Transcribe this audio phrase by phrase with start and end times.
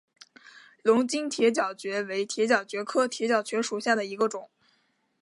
[0.81, 4.49] 龙津铁角蕨为铁角蕨科铁角蕨属下的一个种。